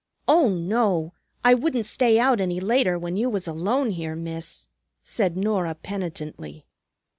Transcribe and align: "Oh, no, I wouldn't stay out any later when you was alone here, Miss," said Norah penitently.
"Oh, 0.27 0.49
no, 0.49 1.13
I 1.45 1.53
wouldn't 1.53 1.85
stay 1.85 2.17
out 2.17 2.41
any 2.41 2.59
later 2.59 2.97
when 2.97 3.17
you 3.17 3.29
was 3.29 3.47
alone 3.47 3.91
here, 3.91 4.15
Miss," 4.15 4.67
said 5.03 5.37
Norah 5.37 5.75
penitently. 5.75 6.65